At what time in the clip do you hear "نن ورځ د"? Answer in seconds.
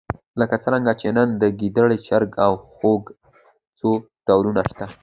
1.17-1.43